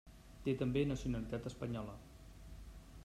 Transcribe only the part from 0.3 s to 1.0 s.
Té també